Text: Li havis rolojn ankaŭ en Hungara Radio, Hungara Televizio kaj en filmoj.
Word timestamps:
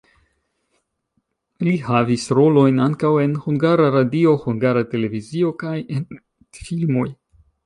Li 1.67 1.73
havis 1.89 2.25
rolojn 2.39 2.81
ankaŭ 2.87 3.11
en 3.27 3.35
Hungara 3.43 3.87
Radio, 3.97 4.35
Hungara 4.47 4.85
Televizio 4.95 5.55
kaj 5.65 5.77
en 5.99 6.11
filmoj. 6.63 7.07